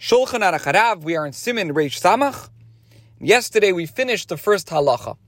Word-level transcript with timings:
Shulchan 0.00 0.40
Aruch 0.40 0.72
Harav, 0.72 1.02
we 1.02 1.14
are 1.14 1.26
in 1.26 1.32
Siman 1.32 1.72
Reish 1.72 2.00
Samach. 2.00 2.48
Yesterday 3.20 3.70
we 3.72 3.84
finished 3.84 4.30
the 4.30 4.38
first 4.38 4.68
halacha. 4.68 5.18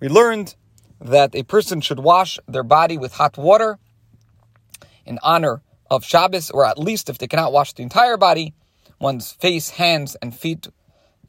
We 0.00 0.08
learned 0.08 0.56
that 1.00 1.32
a 1.32 1.44
person 1.44 1.80
should 1.80 2.00
wash 2.00 2.36
their 2.48 2.64
body 2.64 2.98
with 2.98 3.12
hot 3.12 3.38
water 3.38 3.78
in 5.06 5.20
honor 5.22 5.62
of 5.88 6.04
Shabbos, 6.04 6.50
or 6.50 6.64
at 6.64 6.76
least 6.76 7.08
if 7.08 7.18
they 7.18 7.28
cannot 7.28 7.52
wash 7.52 7.72
the 7.72 7.84
entire 7.84 8.16
body, 8.16 8.52
one's 8.98 9.30
face, 9.30 9.70
hands, 9.70 10.16
and 10.16 10.34
feet. 10.34 10.66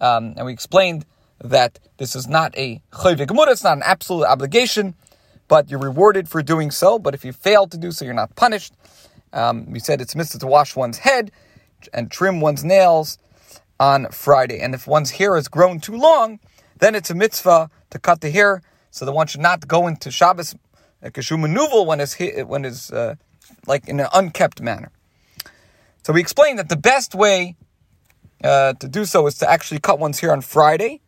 Um, 0.01 0.33
and 0.35 0.47
we 0.47 0.51
explained 0.51 1.05
that 1.43 1.77
this 1.97 2.15
is 2.15 2.27
not 2.27 2.57
a 2.57 2.81
chayvik 2.91 3.29
it's 3.51 3.63
not 3.63 3.77
an 3.77 3.83
absolute 3.83 4.25
obligation, 4.25 4.95
but 5.47 5.69
you're 5.69 5.79
rewarded 5.79 6.27
for 6.27 6.41
doing 6.41 6.71
so. 6.71 6.97
But 6.97 7.13
if 7.13 7.23
you 7.23 7.31
fail 7.31 7.67
to 7.67 7.77
do 7.77 7.91
so, 7.91 8.05
you're 8.05 8.15
not 8.15 8.35
punished. 8.35 8.73
Um, 9.33 9.71
we 9.71 9.77
said 9.77 10.01
it's 10.01 10.15
mitzvah 10.15 10.39
to 10.39 10.47
wash 10.47 10.75
one's 10.75 10.97
head 10.97 11.31
and 11.93 12.11
trim 12.11 12.41
one's 12.41 12.63
nails 12.63 13.17
on 13.79 14.07
Friday. 14.11 14.59
And 14.59 14.73
if 14.73 14.87
one's 14.87 15.11
hair 15.11 15.35
has 15.35 15.47
grown 15.47 15.79
too 15.79 15.95
long, 15.95 16.39
then 16.79 16.95
it's 16.95 17.09
a 17.09 17.15
mitzvah 17.15 17.69
to 17.89 17.99
cut 17.99 18.21
the 18.21 18.29
hair 18.29 18.61
so 18.91 19.05
that 19.05 19.11
one 19.11 19.27
should 19.27 19.41
not 19.41 19.67
go 19.67 19.87
into 19.87 20.11
Shabbos 20.11 20.55
kashu 21.03 21.37
manuval 21.37 21.85
when 21.85 21.99
is 21.99 22.15
when 22.47 22.65
is 22.65 22.91
uh, 22.91 23.15
like 23.67 23.87
in 23.87 23.99
an 23.99 24.07
unkept 24.13 24.61
manner. 24.61 24.91
So 26.03 26.13
we 26.13 26.21
explained 26.21 26.59
that 26.59 26.69
the 26.69 26.77
best 26.77 27.15
way 27.15 27.55
uh, 28.43 28.73
to 28.73 28.87
do 28.87 29.05
so 29.05 29.27
is 29.27 29.37
to 29.39 29.49
actually 29.49 29.79
cut 29.79 29.99
one's 29.99 30.19
hair 30.19 30.31
on 30.31 30.41
Friday 30.41 31.01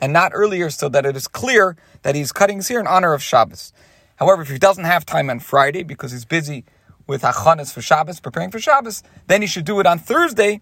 and 0.00 0.12
not 0.12 0.32
earlier, 0.34 0.70
so 0.70 0.88
that 0.88 1.06
it 1.06 1.16
is 1.16 1.28
clear 1.28 1.76
that 2.02 2.14
he's 2.14 2.32
cutting 2.32 2.58
his 2.58 2.68
hair 2.68 2.80
in 2.80 2.86
honor 2.86 3.14
of 3.14 3.22
Shabbos. 3.22 3.72
However, 4.16 4.42
if 4.42 4.48
he 4.48 4.58
doesn't 4.58 4.84
have 4.84 5.06
time 5.06 5.30
on 5.30 5.40
Friday 5.40 5.82
because 5.82 6.12
he's 6.12 6.24
busy 6.24 6.64
with 7.06 7.22
achanas 7.22 7.72
for 7.72 7.82
Shabbos, 7.82 8.20
preparing 8.20 8.50
for 8.50 8.58
Shabbos, 8.58 9.02
then 9.26 9.42
he 9.42 9.46
should 9.46 9.64
do 9.64 9.80
it 9.80 9.86
on 9.86 9.98
Thursday. 9.98 10.60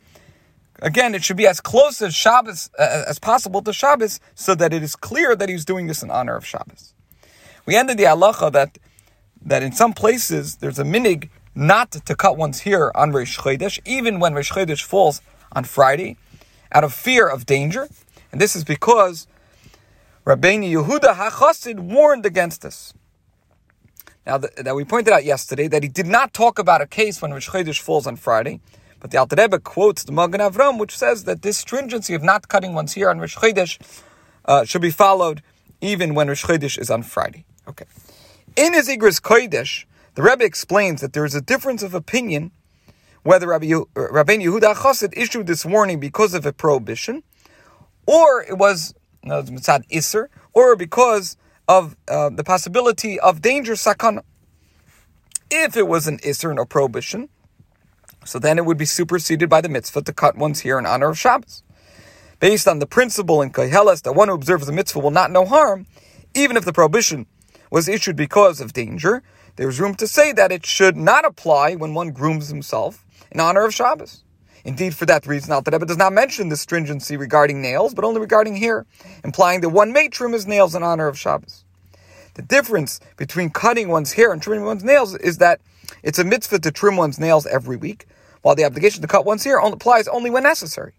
Again, 0.80 1.14
it 1.14 1.22
should 1.22 1.36
be 1.36 1.46
as 1.46 1.60
close 1.60 2.02
as 2.02 2.14
Shabbos 2.14 2.70
uh, 2.78 3.04
as 3.06 3.18
possible 3.18 3.62
to 3.62 3.72
Shabbos, 3.72 4.20
so 4.34 4.54
that 4.54 4.72
it 4.72 4.82
is 4.82 4.96
clear 4.96 5.36
that 5.36 5.48
he's 5.48 5.64
doing 5.64 5.86
this 5.86 6.02
in 6.02 6.10
honor 6.10 6.36
of 6.36 6.44
Shabbos. 6.44 6.94
We 7.66 7.76
ended 7.76 7.98
the 7.98 8.04
halacha 8.04 8.50
that 8.52 8.78
that 9.44 9.62
in 9.62 9.72
some 9.72 9.92
places 9.92 10.56
there's 10.56 10.78
a 10.78 10.84
minhag 10.84 11.28
not 11.54 11.90
to 11.90 12.14
cut 12.14 12.36
one's 12.36 12.60
hair 12.60 12.96
on 12.96 13.12
Rosh 13.12 13.38
Chodesh, 13.38 13.78
even 13.84 14.20
when 14.20 14.34
Rosh 14.34 14.52
Chodesh 14.52 14.82
falls 14.82 15.20
on 15.52 15.64
Friday, 15.64 16.16
out 16.72 16.84
of 16.84 16.94
fear 16.94 17.28
of 17.28 17.44
danger, 17.44 17.88
and 18.30 18.40
this 18.40 18.56
is 18.56 18.64
because 18.64 19.26
Rabbeinu 20.24 20.70
Yehuda 20.72 21.14
HaChassid 21.16 21.78
warned 21.78 22.24
against 22.24 22.62
this. 22.62 22.94
Now, 24.26 24.38
that 24.38 24.76
we 24.76 24.84
pointed 24.84 25.12
out 25.12 25.24
yesterday 25.24 25.66
that 25.68 25.82
he 25.82 25.88
did 25.88 26.06
not 26.06 26.32
talk 26.32 26.58
about 26.58 26.80
a 26.80 26.86
case 26.86 27.20
when 27.20 27.32
Rosh 27.32 27.48
Chodesh 27.48 27.80
falls 27.80 28.06
on 28.06 28.16
Friday, 28.16 28.60
but 29.00 29.10
the 29.10 29.18
Alter 29.18 29.34
Rebbe 29.36 29.58
quotes 29.58 30.04
the 30.04 30.12
Magen 30.12 30.40
Avram, 30.40 30.78
which 30.78 30.96
says 30.96 31.24
that 31.24 31.42
this 31.42 31.58
stringency 31.58 32.14
of 32.14 32.22
not 32.22 32.46
cutting 32.46 32.72
one's 32.72 32.94
hair 32.94 33.10
on 33.10 33.18
Rosh 33.18 33.36
Chodesh 33.36 33.80
uh, 34.44 34.64
should 34.64 34.82
be 34.82 34.90
followed 34.90 35.42
even 35.80 36.14
when 36.14 36.28
Rosh 36.28 36.44
Chodesh 36.44 36.78
is 36.78 36.88
on 36.88 37.02
Friday. 37.02 37.44
Okay. 37.66 37.84
In 38.54 38.74
his 38.74 38.88
Igros 38.88 39.20
Kodesh, 39.20 39.86
the 40.14 40.22
Rebbe 40.22 40.44
explains 40.44 41.00
that 41.00 41.14
there 41.14 41.24
is 41.24 41.34
a 41.34 41.40
difference 41.40 41.82
of 41.82 41.94
opinion 41.94 42.52
whether 43.24 43.48
Rabbi 43.48 43.66
Rabbeinu 43.66 44.44
Yehuda 44.44 44.74
Chassid 44.74 45.16
issued 45.16 45.46
this 45.46 45.64
warning 45.64 45.98
because 45.98 46.34
of 46.34 46.44
a 46.46 46.52
prohibition, 46.52 47.22
or 48.06 48.42
it 48.42 48.58
was 48.58 48.94
no, 49.24 49.42
mitzad 49.42 49.84
iser, 49.94 50.28
or 50.52 50.76
because 50.76 51.36
of 51.72 51.96
uh, 52.06 52.28
the 52.28 52.44
possibility 52.44 53.18
of 53.18 53.40
danger 53.40 53.72
sakana. 53.72 54.22
If 55.50 55.74
it 55.74 55.88
was 55.88 56.06
an 56.06 56.18
iser, 56.26 56.52
no 56.52 56.66
prohibition, 56.66 57.30
so 58.26 58.38
then 58.38 58.58
it 58.58 58.66
would 58.66 58.76
be 58.76 58.84
superseded 58.84 59.48
by 59.48 59.62
the 59.62 59.70
mitzvah 59.70 60.02
to 60.02 60.12
cut 60.12 60.36
one's 60.36 60.60
hair 60.60 60.78
in 60.78 60.84
honor 60.84 61.08
of 61.08 61.18
Shabbos. 61.18 61.62
Based 62.40 62.68
on 62.68 62.78
the 62.78 62.86
principle 62.86 63.40
in 63.40 63.50
Koheles 63.50 64.02
that 64.02 64.12
one 64.12 64.28
who 64.28 64.34
observes 64.34 64.66
the 64.66 64.72
mitzvah 64.72 64.98
will 64.98 65.18
not 65.20 65.30
know 65.30 65.46
harm, 65.46 65.86
even 66.34 66.58
if 66.58 66.64
the 66.66 66.74
prohibition 66.74 67.26
was 67.70 67.88
issued 67.88 68.16
because 68.16 68.60
of 68.60 68.74
danger, 68.74 69.22
there 69.56 69.68
is 69.68 69.80
room 69.80 69.94
to 69.94 70.06
say 70.06 70.32
that 70.32 70.52
it 70.52 70.66
should 70.66 70.96
not 70.96 71.24
apply 71.24 71.74
when 71.74 71.94
one 71.94 72.10
grooms 72.10 72.48
himself 72.48 73.06
in 73.30 73.40
honor 73.40 73.64
of 73.64 73.72
Shabbos. 73.72 74.24
Indeed, 74.64 74.94
for 74.94 75.06
that 75.06 75.26
reason, 75.26 75.52
Alter 75.52 75.72
Rebbe 75.72 75.86
does 75.86 75.96
not 75.96 76.12
mention 76.12 76.48
the 76.48 76.56
stringency 76.56 77.16
regarding 77.16 77.60
nails, 77.60 77.94
but 77.94 78.04
only 78.04 78.20
regarding 78.20 78.56
hair, 78.56 78.86
implying 79.24 79.60
that 79.62 79.70
one 79.70 79.92
may 79.92 80.08
trim 80.08 80.32
his 80.32 80.46
nails 80.46 80.74
in 80.74 80.82
honor 80.82 81.08
of 81.08 81.18
Shabbos. 81.18 81.61
The 82.34 82.42
difference 82.42 83.00
between 83.16 83.50
cutting 83.50 83.88
one's 83.88 84.12
hair 84.12 84.32
and 84.32 84.40
trimming 84.40 84.64
one's 84.64 84.84
nails 84.84 85.14
is 85.16 85.38
that 85.38 85.60
it's 86.02 86.18
a 86.18 86.24
mitzvah 86.24 86.60
to 86.60 86.70
trim 86.70 86.96
one's 86.96 87.18
nails 87.18 87.46
every 87.46 87.76
week, 87.76 88.06
while 88.42 88.54
the 88.54 88.64
obligation 88.64 89.02
to 89.02 89.08
cut 89.08 89.24
one's 89.24 89.44
hair 89.44 89.58
applies 89.58 90.08
only 90.08 90.30
when 90.30 90.42
necessary. 90.42 90.92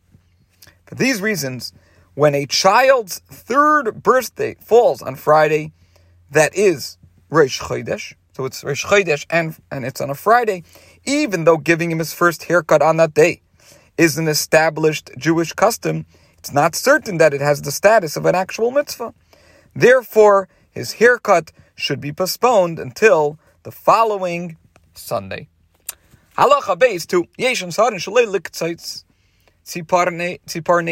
For 0.85 0.95
these 0.95 1.21
reasons, 1.21 1.73
when 2.13 2.35
a 2.35 2.45
child's 2.45 3.19
third 3.19 4.03
birthday 4.03 4.55
falls 4.59 5.01
on 5.01 5.15
Friday, 5.15 5.71
that 6.29 6.55
is 6.55 6.97
Rosh 7.29 7.61
Chodesh, 7.61 8.13
so 8.33 8.45
it's 8.45 8.63
Rosh 8.63 8.85
Chodesh 8.85 9.25
and, 9.29 9.55
and 9.71 9.85
it's 9.85 10.01
on 10.01 10.09
a 10.09 10.15
Friday, 10.15 10.63
even 11.05 11.43
though 11.43 11.57
giving 11.57 11.91
him 11.91 11.99
his 11.99 12.13
first 12.13 12.43
haircut 12.43 12.81
on 12.81 12.97
that 12.97 13.13
day 13.13 13.41
is 13.97 14.17
an 14.17 14.27
established 14.27 15.11
Jewish 15.17 15.53
custom, 15.53 16.05
it's 16.37 16.53
not 16.53 16.75
certain 16.75 17.17
that 17.17 17.33
it 17.33 17.41
has 17.41 17.61
the 17.61 17.71
status 17.71 18.15
of 18.15 18.25
an 18.25 18.35
actual 18.35 18.71
mitzvah. 18.71 19.13
Therefore, 19.75 20.47
his 20.73 20.93
haircut 20.93 21.51
should 21.75 22.01
be 22.01 22.11
postponed 22.11 22.79
until 22.79 23.37
the 23.61 23.71
following 23.71 24.57
Sunday. 24.93 25.47
Halacha 26.37 26.77
base 26.77 27.05
to 27.05 27.25
Sarin 27.37 27.99
Shalei 27.99 28.25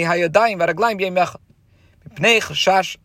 Hayadayim 0.03 0.59
Varaglaim 0.59 1.37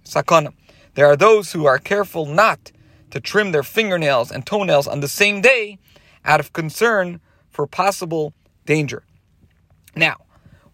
Sakana. 0.05 0.53
There 0.95 1.07
are 1.07 1.17
those 1.17 1.53
who 1.53 1.67
are 1.67 1.79
careful 1.79 2.27
not 2.27 2.73
to 3.11 3.21
trim 3.21 3.53
their 3.53 3.63
fingernails 3.63 4.31
and 4.31 4.47
toenails 4.47 4.87
on 4.87 5.01
the 5.01 5.09
same 5.09 5.41
day 5.41 5.79
out 6.25 6.41
of 6.41 6.53
concern 6.53 7.21
for 7.51 7.67
possible 7.67 8.35
danger. 8.67 9.03
Now, 9.95 10.17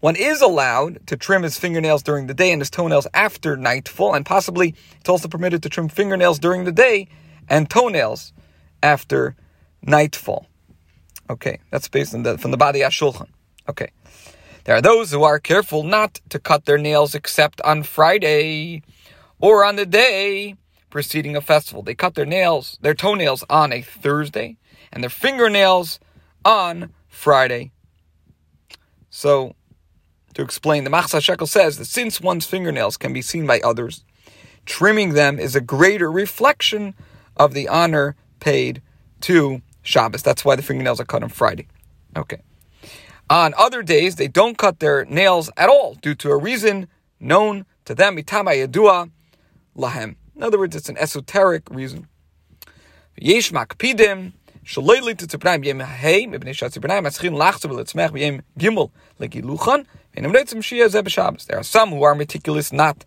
one 0.03 0.17
is 0.17 0.41
allowed 0.41 1.07
to 1.07 1.15
trim 1.15 1.43
his 1.43 1.57
fingernails 1.57 2.03
during 2.03 2.27
the 2.27 2.33
day 2.33 2.51
and 2.51 2.59
his 2.59 2.69
toenails 2.69 3.07
after 3.13 3.55
nightfall, 3.55 4.13
and 4.13 4.25
possibly 4.25 4.75
it's 4.99 5.07
also 5.07 5.29
permitted 5.29 5.63
to 5.63 5.69
trim 5.69 5.87
fingernails 5.87 6.39
during 6.39 6.65
the 6.65 6.73
day 6.73 7.07
and 7.47 7.69
toenails 7.69 8.33
after 8.81 9.37
nightfall. 9.81 10.47
Okay, 11.29 11.59
that's 11.71 11.87
based 11.87 12.13
on 12.13 12.23
the, 12.23 12.37
from 12.37 12.51
the 12.51 12.57
Badei 12.57 12.85
HaShulchan. 12.85 13.29
Okay. 13.69 13.91
There 14.65 14.75
are 14.75 14.81
those 14.81 15.09
who 15.09 15.23
are 15.23 15.39
careful 15.39 15.83
not 15.83 16.19
to 16.27 16.37
cut 16.37 16.65
their 16.65 16.77
nails 16.77 17.15
except 17.15 17.61
on 17.61 17.83
Friday 17.83 18.83
or 19.39 19.63
on 19.63 19.77
the 19.77 19.85
day 19.85 20.57
preceding 20.89 21.37
a 21.37 21.41
festival. 21.41 21.81
They 21.81 21.95
cut 21.95 22.15
their 22.15 22.25
nails, 22.25 22.77
their 22.81 22.93
toenails 22.93 23.45
on 23.49 23.71
a 23.71 23.81
Thursday 23.81 24.57
and 24.91 25.01
their 25.01 25.09
fingernails 25.09 26.01
on 26.43 26.91
Friday. 27.07 27.71
So, 29.09 29.55
to 30.33 30.41
explain, 30.41 30.83
the 30.83 30.89
Machatzis 30.89 31.35
HaShekel 31.35 31.47
says 31.47 31.77
that 31.77 31.85
since 31.85 32.21
one's 32.21 32.45
fingernails 32.45 32.97
can 32.97 33.13
be 33.13 33.21
seen 33.21 33.45
by 33.45 33.59
others, 33.61 34.03
trimming 34.65 35.13
them 35.13 35.39
is 35.39 35.55
a 35.55 35.61
greater 35.61 36.11
reflection 36.11 36.93
of 37.37 37.53
the 37.53 37.67
honor 37.67 38.15
paid 38.39 38.81
to 39.21 39.61
Shabbos. 39.81 40.23
That's 40.23 40.43
why 40.45 40.55
the 40.55 40.61
fingernails 40.61 40.99
are 40.99 41.05
cut 41.05 41.23
on 41.23 41.29
Friday. 41.29 41.67
Okay. 42.15 42.41
On 43.29 43.53
other 43.57 43.81
days, 43.81 44.15
they 44.15 44.27
don't 44.27 44.57
cut 44.57 44.79
their 44.79 45.05
nails 45.05 45.49
at 45.57 45.69
all 45.69 45.95
due 45.95 46.15
to 46.15 46.29
a 46.29 46.37
reason 46.37 46.87
known 47.19 47.65
to 47.85 47.95
them, 47.95 48.17
itama 48.17 48.67
yadua 48.67 49.11
lahem. 49.77 50.15
In 50.35 50.43
other 50.43 50.59
words, 50.59 50.75
it's 50.75 50.89
an 50.89 50.97
esoteric 50.97 51.69
reason. 51.69 52.07
Yesh 53.17 53.51
makpidim 53.51 54.33
there 60.15 61.57
are 61.57 61.63
some 61.63 61.89
who 61.89 62.03
are 62.03 62.15
meticulous 62.15 62.71
not 62.71 63.05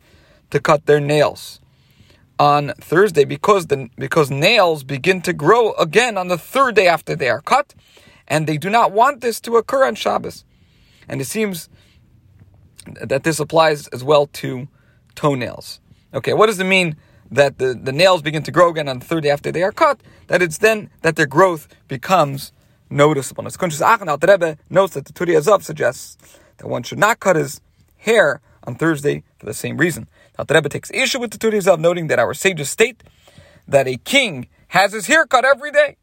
to 0.51 0.61
cut 0.61 0.87
their 0.87 1.01
nails 1.01 1.61
on 2.39 2.73
Thursday 2.81 3.25
because 3.25 3.67
the 3.69 3.89
because 3.97 4.31
nails 4.31 4.85
begin 4.85 5.23
to 5.23 5.33
grow 5.33 5.73
again 5.75 6.19
on 6.19 6.29
the 6.29 6.37
third 6.39 6.75
day 6.75 6.87
after 6.87 7.17
they 7.17 7.31
are 7.31 7.41
cut, 7.41 7.75
and 8.29 8.47
they 8.47 8.59
do 8.59 8.69
not 8.69 8.93
want 8.93 9.21
this 9.21 9.41
to 9.41 9.57
occur 9.57 9.85
on 9.85 9.95
Shabbos. 9.95 10.45
And 11.09 11.21
it 11.21 11.27
seems 11.27 11.69
that 13.01 13.23
this 13.23 13.41
applies 13.41 13.89
as 13.89 14.05
well 14.05 14.27
to 14.27 14.69
toenails. 15.15 15.81
Okay, 16.13 16.35
what 16.35 16.47
does 16.47 16.61
it 16.61 16.65
mean 16.65 16.97
that 17.31 17.59
the, 17.59 17.75
the 17.75 17.93
nails 17.93 18.23
begin 18.23 18.43
to 18.45 18.53
grow 18.53 18.71
again 18.71 18.89
on 18.89 18.99
the 19.01 19.05
third 19.05 19.23
day 19.25 19.31
after 19.31 19.51
they 19.51 19.63
are 19.63 19.73
cut, 19.73 20.01
that 20.29 20.43
it's 20.43 20.59
then 20.59 20.91
that 21.03 21.17
their 21.17 21.27
growth 21.27 21.69
becomes 21.89 22.53
noticeable. 22.91 23.45
And 23.45 23.53
Kunshas 23.53 23.81
Achan 23.81 24.07
the 24.07 24.27
Rebbe 24.27 24.59
notes 24.71 24.95
that 24.95 25.07
the 25.07 25.13
Turei 25.13 25.41
Zahav 25.41 25.63
suggests 25.63 26.39
that 26.59 26.69
one 26.69 26.83
should 26.83 26.99
not 26.99 27.21
cut 27.21 27.37
his 27.37 27.61
hair 27.99 28.41
on 28.65 28.75
Thursday 28.75 29.23
for 29.39 29.47
the 29.47 29.55
same 29.55 29.77
reason. 29.77 30.09
Now 30.39 30.45
the 30.45 30.55
Rebbe 30.55 30.69
takes 30.69 30.91
issue 30.91 31.21
with 31.21 31.31
the 31.31 31.39
Turei 31.39 31.67
of 31.67 31.81
noting 31.81 32.09
that 32.09 32.19
our 32.19 32.35
sages 32.35 32.71
state 32.71 33.03
that 33.69 33.87
a 33.87 33.97
king 33.97 34.49
has 34.69 34.93
his 34.93 35.07
hair 35.07 35.27
cut 35.27 35.45
every 35.45 35.73
day. 35.73 35.97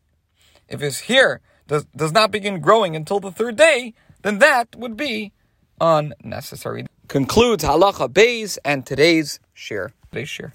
If 0.67 0.79
his 0.79 1.01
hair 1.01 1.41
does, 1.67 1.85
does 1.95 2.11
not 2.11 2.31
begin 2.31 2.59
growing 2.61 2.95
until 2.95 3.19
the 3.19 3.31
third 3.31 3.55
day, 3.55 3.93
then 4.21 4.39
that 4.39 4.75
would 4.75 4.97
be 4.97 5.31
unnecessary. 5.79 6.87
Concludes 7.07 7.63
halacha 7.63 8.11
bays 8.11 8.57
and 8.63 8.85
today's 8.85 9.39
share. 9.53 9.91
Today's 10.11 10.29
share. 10.29 10.53